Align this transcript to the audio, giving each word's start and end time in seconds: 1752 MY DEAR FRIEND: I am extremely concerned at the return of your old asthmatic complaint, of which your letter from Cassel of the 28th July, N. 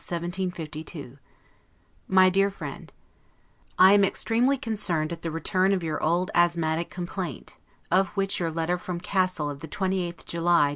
1752 0.03 1.19
MY 2.07 2.29
DEAR 2.31 2.49
FRIEND: 2.49 2.91
I 3.77 3.93
am 3.93 4.03
extremely 4.03 4.57
concerned 4.57 5.11
at 5.11 5.21
the 5.21 5.29
return 5.29 5.73
of 5.73 5.83
your 5.83 6.01
old 6.01 6.31
asthmatic 6.33 6.89
complaint, 6.89 7.55
of 7.91 8.07
which 8.17 8.39
your 8.39 8.49
letter 8.49 8.79
from 8.79 8.99
Cassel 8.99 9.47
of 9.51 9.61
the 9.61 9.67
28th 9.67 10.25
July, 10.25 10.69
N. 10.69 10.69